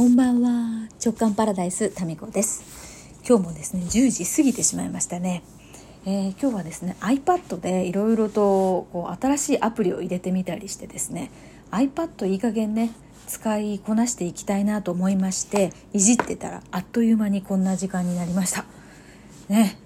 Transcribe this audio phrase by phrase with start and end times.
[0.00, 0.88] こんばんは。
[1.04, 3.20] 直感パラダイスタミコです。
[3.28, 5.42] 今日もですね10時過ぎてしまいましたね、
[6.06, 11.30] えー、今日はですね iPad でいろいろとこう新しいアプリを入れてみたりしてですね
[11.70, 12.92] iPad いい加減ね
[13.26, 18.64] 使いこなしていきたいなと思いましていじってたらあっという間にこんな時間になりました。
[19.50, 19.76] ね。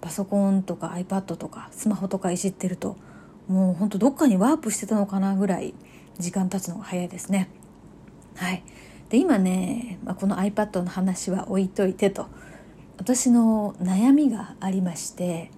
[0.00, 2.96] パソコンとか iPad とかスマホとかいじってると
[3.46, 5.74] もうほんとどっかにワープしてたのかなぐらい
[6.18, 7.48] 時間経つのが早いですね。
[8.34, 8.64] はい。
[9.10, 12.26] で今ね、まあ、この iPad の話は置いといてと。
[13.00, 15.50] 私の悩みがありまして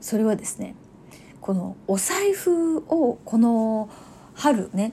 [0.00, 0.76] それはですね
[1.40, 3.90] このお財布をこの
[4.34, 4.92] 春ね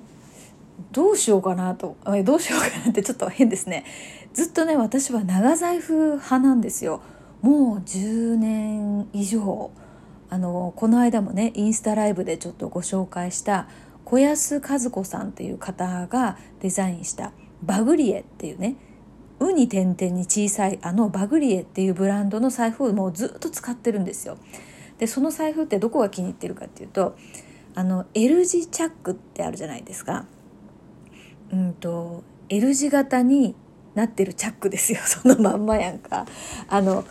[0.92, 3.86] どうしようかなとどうしようかなって ちょっと変ですね。
[4.34, 7.02] ずっとね私は長財布派なんですよ。
[7.42, 9.70] もう10年以上。
[10.30, 13.68] あのこの間もねインスタライブでちょっとご紹介した
[14.04, 17.32] 小安和子さんっていう方がデザインした
[17.66, 18.76] バグリエっていうね
[19.40, 24.38] ウに点々に小さいあのバグリエっていうブランドの財布をもうずっと使ってるんですよ。
[24.98, 27.18] でその財布ってどこが気に入ってるかっていうと
[27.74, 30.26] あの L 字チャックってあるじゃないですか。
[31.52, 33.56] うんと L 字型に
[33.94, 36.26] なってるチャックですよ そのまんまやんか。
[36.68, 37.04] あの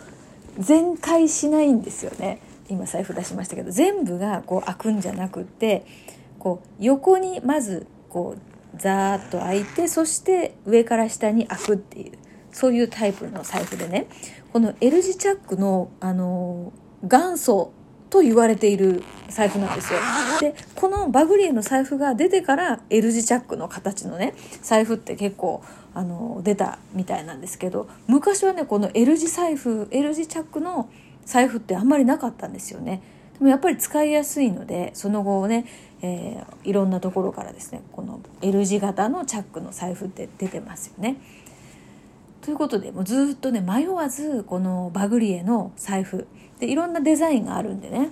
[0.57, 5.85] 全開しないんですよね今財布出しましたけど全部がこう開くんじゃなくって
[6.39, 12.17] こう横にまずこうザーッと開いてそして上から下に開くっていう
[12.51, 14.07] そういうタイプの財布でね
[14.53, 16.71] この L 字チャックのあの
[17.03, 17.73] 元祖
[18.09, 19.99] と言われている財布なんですよ。
[20.39, 25.61] でこのバグリエの財布が出てから L 字チャックの形のね財布って結構
[25.93, 30.89] あの出たみたいなんですけど昔はねこの L 字財布 L 字チャックの
[31.25, 33.01] 財布ってあんまりなかったんですよね。
[33.33, 35.65] でもやっぱり使いやすいのでその後ね
[36.05, 41.17] えー、いろんなところからですねこの L 字型のチャックの財布って出てますよね。
[42.41, 46.27] ということでもうずっとね迷わずこのバグリエの財布
[46.59, 48.11] でいろんなデザインがあるんでね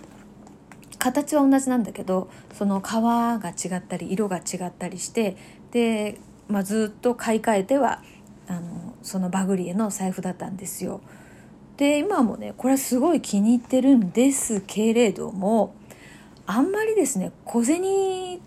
[0.97, 5.37] 形は同じなんだけどその革が違ったり色が違ったりして
[5.71, 6.17] で、
[6.47, 8.01] まあ、ずっと買い替えては
[8.47, 11.01] あのそのバグリエの財布だったんですよ。
[11.77, 15.75] で今もねこれはすごい気に入ってるんですけれども
[16.45, 18.39] あんまりですね小銭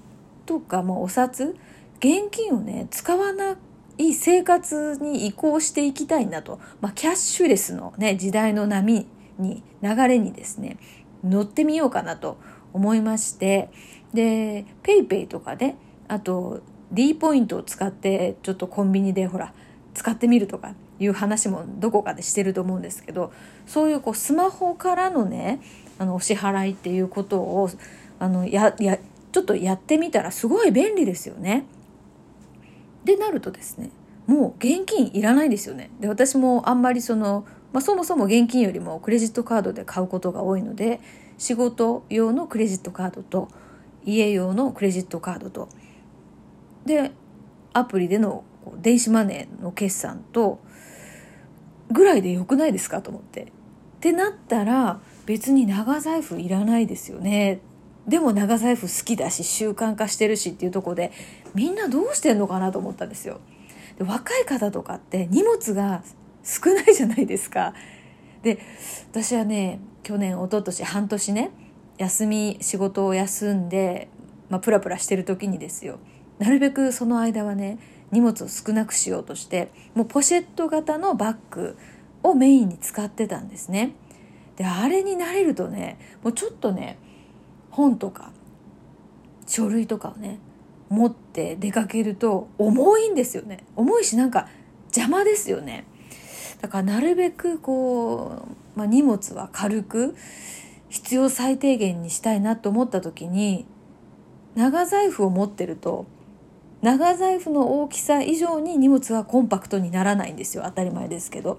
[0.44, 1.56] とかもお札
[1.98, 3.56] 現金をね使わな
[3.98, 9.06] い生活に移行していきたいなと、まあ、キャッシュレスのね時代の波
[9.38, 10.78] に流れにですね
[11.24, 12.38] 乗ってみようかなと
[12.72, 13.70] 思いまして。
[14.12, 15.76] で PayPay とかね
[16.08, 19.52] あと D ポイントを使ってちょっとコンビニでほら
[19.94, 23.32] 使ってみるとかいう話もどこかでしてると思うんですけど
[23.66, 25.60] そういうこうスマホからのね
[25.98, 27.70] あのお支払いっていうことを
[28.18, 28.98] あのやや
[29.32, 31.64] ちょっとやってみたらすごい便利ですよね。
[33.04, 33.90] でなるとですね
[34.26, 35.90] もう現金いらないですよね。
[36.00, 41.00] で私もあんまりその、まあ、そもそも現金よりもクレジットカードで買うことが多いので
[41.38, 43.48] 仕事用のクレジットカードと
[44.04, 45.68] 家用のクレジットカードと
[46.84, 47.12] で
[47.72, 48.44] アプリでの
[48.80, 50.60] 電子マネーの決算と
[51.90, 53.42] ぐらいでよくないですかと思って。
[53.42, 53.46] っ
[54.00, 57.60] てなったら別に長財布いらないですよね
[58.06, 61.12] でも長財布好きだし習慣化してるしっていうとこで
[61.54, 63.40] みんなどうしてんのかなと思ったんですよ。
[63.98, 66.02] で若い方とかって荷物が
[66.44, 67.74] 少ないじゃないですか。
[68.42, 68.60] で
[69.10, 71.50] 私はね去年一昨年半年ね
[71.98, 74.08] 休み仕事を休んで、
[74.50, 75.98] まあ、プラプラしてる時にですよ
[76.38, 77.78] なるべくその間はね
[78.12, 81.76] 荷物を少なくしようとしてもうポシェット型のバッグ
[82.22, 83.96] をメインに使ってたんですね。
[84.56, 86.98] であれに慣れるとねもうちょっとね
[87.70, 88.32] 本とか
[89.46, 90.38] 書類とかをね
[90.88, 93.64] 持って出かけると重いんですよね。
[93.74, 94.48] 重いしなんか
[94.86, 95.84] 邪魔ですよね。
[96.60, 98.46] だからなるべくこ
[98.76, 100.16] う、まあ、荷物は軽く
[100.88, 103.66] 必要最低限にしたいなと思った時に
[104.54, 106.06] 長財布を持ってると
[106.82, 110.62] 長財布の大きさ以上に荷物はコンパクトにならないんですよ。
[110.64, 111.58] 当たり前ですけど。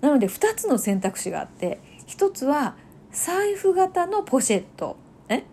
[0.00, 2.74] なので2つの選択肢があって一つは
[3.12, 4.96] 財布型のポシェット
[5.28, 5.44] え？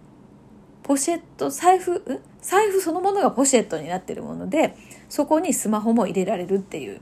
[0.83, 2.21] ポシェット財布？
[2.41, 4.73] 財布そのものがポシェットになってるもので
[5.09, 7.01] そこにスマホも入れられるっていう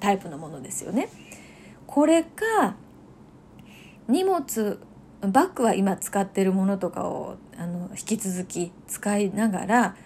[0.00, 1.10] タイプのものですよね。
[1.86, 2.76] これか
[4.08, 4.80] 荷物
[5.20, 9.96] バッグは今使ってるものとかをあの引き続き使いながら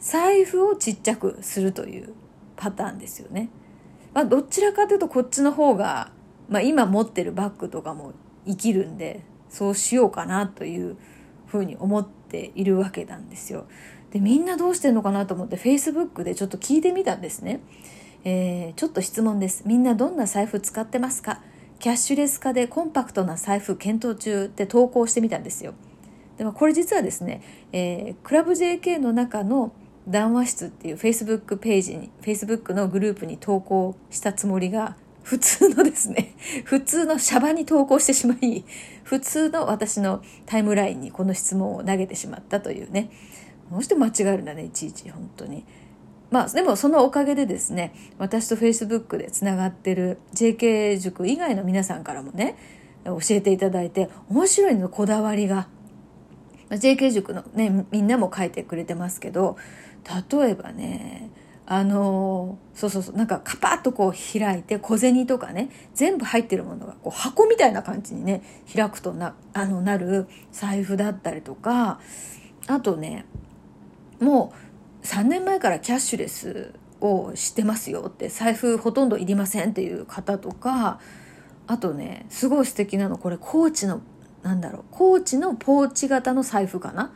[0.00, 2.12] 財布をちっちゃくするという
[2.56, 3.48] パターンですよね。
[4.12, 6.12] まあ、どちらかというとこっちの方が、
[6.48, 8.12] まあ、今持ってるバッグとかも
[8.46, 10.96] 生きるんでそうしようかなという
[11.46, 13.66] ふうに思っているわけなんですよ。
[14.10, 17.60] でみんなどうしてんのかなと思って Facebook でちょっと聞いてみたんですね。
[18.24, 21.40] えー、ちょっと質問ですみんなどんな財布使ってますか？
[21.80, 25.74] キャッシュレス化でコンパクトな財布検討中って投稿してみたんですよ
[26.38, 27.42] でもこれ実はですね、
[27.72, 29.72] えー、クラブ JK の中の
[30.08, 36.34] 談話室っていう Facebook ページに Facebook のグループに投稿したつもりが普通のですね、
[36.64, 38.64] 普通のシャバに投稿してしまい、
[39.02, 43.10] 普通の私のタイムラインにこの質問を投げてしまったというね。
[43.70, 45.64] どうして間違えるんだね、いちいち、本当に。
[46.30, 52.56] まあ、でもそのおかげでですね、私と Facebook でつながってる JK 塾以外の皆さんからもね、
[53.04, 55.68] 教えていただいて、面白いのこだわりが。
[56.70, 59.56] JK 塾のね、みんなも書いてくれてますけど、
[60.30, 61.30] 例えばね、
[61.66, 68.42] あのそうそうそうなんかカパッとこう開いて小銭とかね全部入ってるものがこう箱みたいな感じにね
[68.74, 72.00] 開くとなあのなる財布だったりとか
[72.66, 73.24] あとね
[74.20, 74.52] も
[75.02, 81.00] う3年前からキャッシュレスをしてますよって財布ほとんどいりませんっていう方とか
[81.66, 84.02] あとねすごい素敵なのこれコーチの
[84.42, 87.12] なんだろうコーチのポーチ型の財布かな、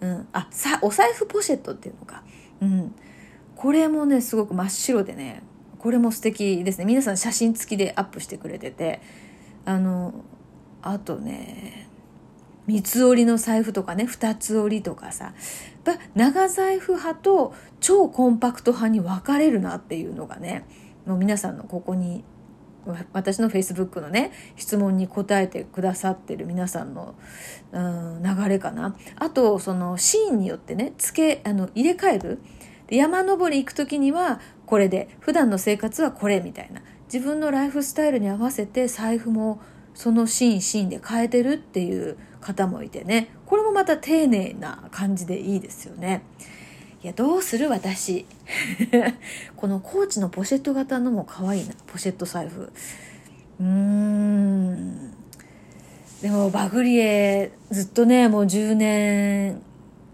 [0.00, 2.22] うん、あさお財布ポシェットっていうのか。
[2.62, 2.94] うん。
[3.60, 5.42] これもねすごく真っ白でね
[5.78, 6.86] これも素敵ですね。
[6.86, 9.02] 皆さん写真付きでアップしてくれてて
[9.66, 10.14] あの
[10.80, 11.86] あとね
[12.66, 15.34] 三つ折りの財布とかね二つ折りとかさ
[15.84, 20.64] やっぱ長財布派と超コンパクト派に分かれるなっていうのがね
[21.04, 22.24] もう皆さんのここに
[23.12, 27.14] 私のフェイスブックのね質問に答えてくださってる皆さんの、
[27.72, 28.96] うん、流れかな。
[29.16, 32.38] あとそのシーンによってね付けあの入れ替える
[32.96, 35.08] 山登り行く時にはこれで。
[35.20, 36.82] 普段の生活はこれみたいな。
[37.12, 39.60] 自分のライフスタイルに合わせて財布も
[39.94, 43.30] そのシーンシーンで変えてるっていう方もいてね。
[43.46, 46.22] これもまた丁寧な感じでいいですよね。
[47.02, 48.26] いやどうする私。
[49.56, 51.74] このコーチのポシェット型のも可愛いな。
[51.86, 52.72] ポシェット財布。
[53.60, 55.10] うーん。
[56.22, 59.62] でもバグリエずっとねもう10年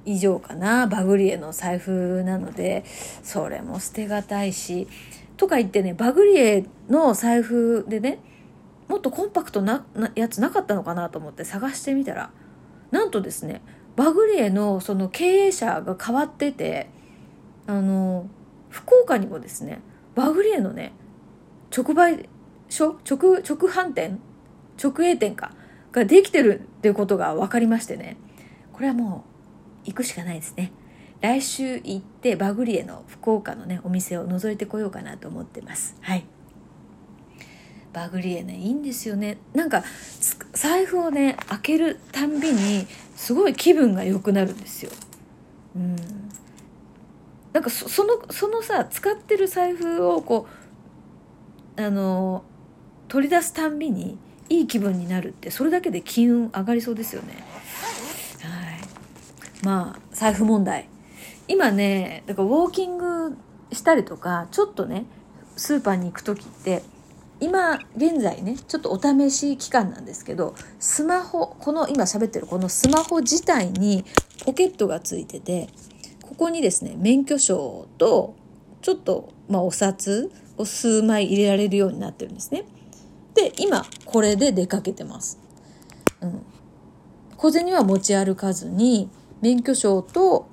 [0.06, 0.86] 以上かな。
[0.86, 2.84] バグリエの財布なので。
[3.22, 4.88] それも捨てがたいし。
[5.36, 8.18] とか言ってねバグリエの財布でね
[8.88, 12.30] もっとコンパクトなやつなかったのかなと思って探してみたら。
[12.90, 13.62] なんとですね
[13.96, 16.88] バグリエのその経営者が変わってて
[17.66, 18.28] あの
[18.70, 19.80] 福岡にもですね
[20.14, 20.92] バグリエのね
[21.76, 22.28] 直売
[22.68, 24.20] 所直直販店
[24.82, 25.52] 直営店か
[25.92, 28.16] ができてるっていうことが分かりましてね。
[28.72, 29.35] これはもう
[29.86, 30.72] 行くしかないですね。
[31.20, 35.96] 来週行ってバグリエの福岡のねお店を覗いてこようかなと思ってます。
[36.02, 36.24] はい。
[37.92, 39.38] バグリエねいいんですよね。
[39.54, 39.82] なんか
[40.52, 44.90] 財布をね開けるたんびにすごい気分が良くなるんですよ。
[45.76, 45.96] うん。
[47.54, 50.46] なんかそのそのさ使ってる財布をこ
[51.78, 52.44] うあの
[53.08, 54.18] 取り出すたんびに
[54.50, 57.42] いい気分になるってそれだけで金運上がりそうですよね。
[59.66, 60.88] まあ財布問題
[61.48, 63.36] 今ねだからウォーキング
[63.72, 65.06] したりとかちょっとね
[65.56, 66.84] スーパーに行く時って
[67.40, 74.04] 今現在ねちょっとお試し期間なんですけどスマホこの今喋ってるこのスマホ自体に
[74.44, 75.68] ポケットがついてて
[76.22, 78.36] ここにですね免許証と
[78.82, 82.64] ちょっと、まあ、お札を数枚入れられるようになってるんですね。
[83.34, 85.40] で今これで出かけてます。
[86.20, 86.42] うん、
[87.36, 90.48] 小銭は持ち歩かずに免許証と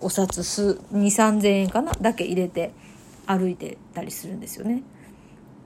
[0.00, 2.72] お札数2 3 0 0 0円かなだけ入れて
[3.26, 4.82] 歩いてたりするんですよね。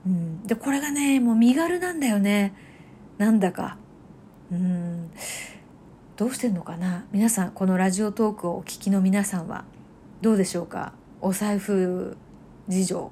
[0.05, 2.53] うん、でこれがねもう身軽なんだよね。
[3.17, 3.77] なんだか。
[4.51, 5.11] うん。
[6.15, 7.05] どうしてんのかな？
[7.11, 9.65] 皆さんこのラジオトークをお聞きの皆さんは
[10.21, 10.93] どうでしょうか？
[11.21, 12.17] お財布
[12.67, 12.99] 事情。
[12.99, 13.07] や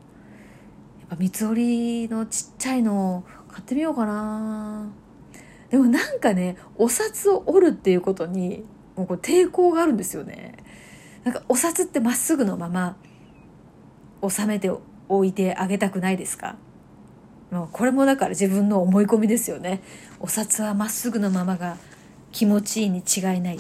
[1.06, 4.88] っぱ三つ折りのちっちゃいのを買ってみようかな。
[5.72, 8.64] でもなんかねお札を折るっていうことに
[8.96, 10.56] もうこう抵抗があるんですよね。
[11.24, 12.98] なんかお札ってまっすぐのまま
[14.28, 14.72] 収めて
[15.08, 16.58] おいてあげたくないですか？
[17.52, 19.82] もうこれもだから自分の思い込みですよね。
[20.20, 21.78] お札はまっすぐのままが
[22.32, 23.60] 気持ちいいに違いない。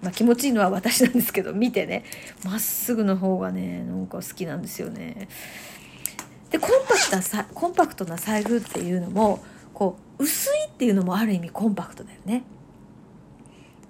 [0.00, 2.04] まあ、気持ちいいのは私なんですけど見てね。
[2.44, 5.28] まっすぐの方がねなんか好きなんですよね。
[6.50, 9.40] でコンパクトなコンパクトな財布っていうのも
[9.78, 12.42] こう薄いっていうのもある意味コンパクトだよね。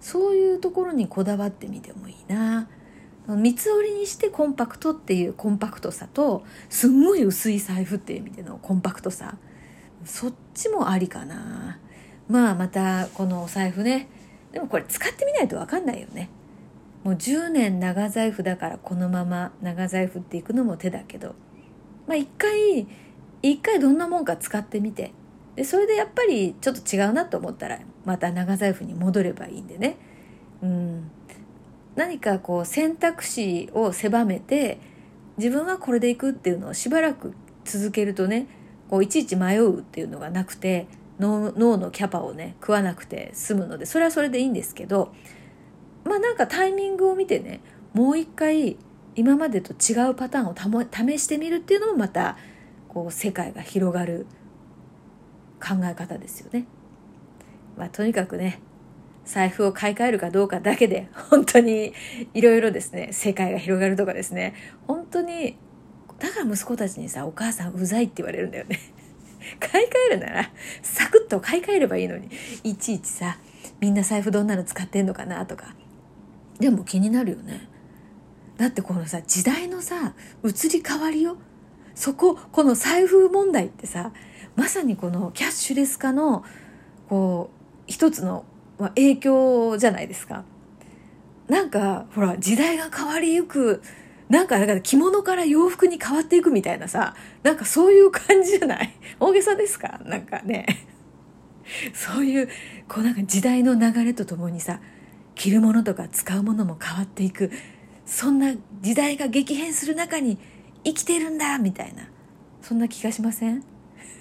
[0.01, 2.69] そういうところにこだわってみてもいいな。
[3.27, 9.39] 三つ折りにしてコンパクトっていうコンパクトさとすんごい薄い財布っていう意味でのコンパクトさ。
[10.05, 11.79] そっちもありかな。
[12.29, 14.11] まあまたこのお財布ね。
[14.53, 16.29] でもこれ使ってみないと分かんないよね。
[17.03, 21.35] もう10年長財布だからこのまま長財布っていくのも手だけど。
[22.07, 22.87] まあ一回
[23.41, 25.13] 一回どんなもんか使ってみて。
[25.59, 29.97] でそれでやっぱりちょっと違うなと思ったらまた長財布に戻ればいいんでね、
[30.63, 31.11] うん、
[31.97, 34.79] 何かこう選択肢を狭めて
[35.37, 37.35] 自分はこれでいくっていうのをしばらく
[37.65, 38.47] 続けるとね
[38.89, 40.87] こういちいち迷うっていうのがなくて
[41.19, 45.13] 脳のキャパをね食わなくて済むのでそれはそれでいいんですけど
[46.05, 47.63] まあなんかタイミングを見てね
[47.95, 48.77] もう一回
[49.17, 52.37] 今までと違うパターンを試してみるっていうのもまた
[52.87, 54.27] こう世界が広がる
[55.61, 56.67] 考え方ですよね。
[57.77, 58.61] まあ、とにかくね
[59.25, 61.93] 財布を買い替えるかどうかだけで本当に
[62.35, 64.55] いろいろですね世界が広がるとかですね
[64.87, 65.57] 本当に
[66.19, 68.81] だから息子たちにさ「お母さんうざい」って言われるんだよね。
[69.61, 70.51] 買い替えるなら
[70.83, 72.29] サクッと買い替えればいいのに
[72.65, 73.39] いちいちさ
[73.81, 75.75] みんな財布どんなの使ってんのかなとか
[76.59, 77.69] でも気になるよね
[78.57, 81.37] だってこのさ時代のさ移り変わりよ
[81.95, 84.13] そここの財布問題ってさ
[84.59, 86.45] まさにこのキャッシュレス化の
[87.09, 88.45] こう一つの
[88.97, 90.43] 影響じゃないですか。
[91.47, 93.81] なんかほら時代が変わりゆく
[94.29, 98.93] なんかだから着物から洋服に変わっていくみたいなさなんかそういう感じじゃない？
[99.21, 100.01] 大げさですか？
[100.05, 100.67] なんかね。
[101.95, 102.49] そういう
[102.89, 104.81] こうなんか時代の流れとともにさ
[105.37, 107.53] 着るものとか使うものも変わっていく。
[108.05, 110.37] そんな時代が激変する中に
[110.83, 112.09] 生きてるんだみたいな。
[112.61, 113.63] そんな気がしません？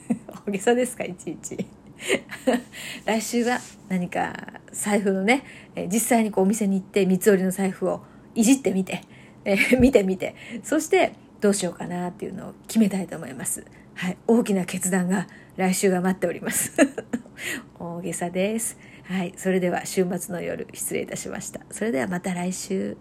[0.48, 1.58] 大げさですかいちいち
[3.06, 3.60] 来週は
[3.90, 5.44] 何か財布のね
[5.92, 8.02] 実際にこうお店に行って三つ折りの財布を
[8.36, 9.02] いじってみて、
[9.46, 13.66] えー、 見てみてそしてどうしようかなっていうのを決めたいと思います。
[13.94, 16.74] はい、大きな決断が来週が待っております。
[17.80, 18.78] 大げさです。
[19.04, 21.62] はい、それでは週末の夜失礼いたしました。
[21.72, 22.98] それではまた来週。